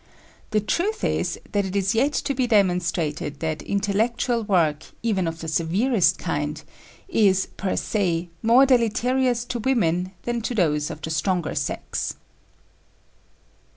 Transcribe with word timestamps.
The 0.49 0.61
truth 0.61 1.03
is 1.03 1.39
that 1.51 1.63
it 1.63 1.75
is 1.75 1.93
yet 1.93 2.13
to 2.13 2.33
be 2.33 2.47
demonstrated 2.47 3.39
that 3.41 3.61
intellectual 3.61 4.41
work, 4.43 4.83
even 5.03 5.27
of 5.27 5.41
the 5.41 5.47
severest 5.47 6.17
kind, 6.17 6.59
is, 7.07 7.45
per 7.55 7.75
se, 7.75 8.27
more 8.41 8.65
deleterious 8.65 9.45
to 9.45 9.59
women 9.59 10.13
than 10.23 10.41
to 10.41 10.55
those 10.55 10.89
of 10.89 11.03
the 11.03 11.11
stronger 11.11 11.53
sex. 11.53 12.15